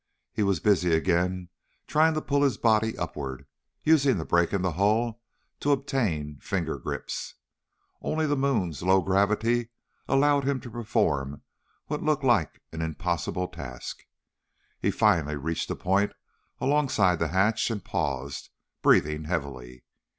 He 0.33 0.41
was 0.41 0.59
busy 0.59 0.93
again 0.95 1.49
trying 1.85 2.15
to 2.15 2.23
pull 2.23 2.41
his 2.41 2.57
body 2.57 2.97
upward, 2.97 3.45
using 3.83 4.17
the 4.17 4.25
break 4.25 4.51
in 4.51 4.63
the 4.63 4.71
hull 4.71 5.21
to 5.59 5.71
obtain 5.71 6.39
finger 6.39 6.79
grips. 6.79 7.35
Only 8.01 8.25
the 8.25 8.35
moon's 8.35 8.81
low 8.81 9.01
gravity 9.01 9.69
allowed 10.07 10.43
him 10.43 10.59
to 10.61 10.71
perform 10.71 11.43
what 11.85 12.01
looked 12.01 12.23
like 12.23 12.63
an 12.71 12.81
impossible 12.81 13.47
task. 13.47 14.01
He 14.79 14.89
finally 14.89 15.35
reached 15.35 15.69
a 15.69 15.75
point 15.75 16.13
alongside 16.59 17.19
the 17.19 17.27
hatch 17.27 17.69
and 17.69 17.85
paused, 17.85 18.49
breathing 18.81 19.25
heavily. 19.25 19.83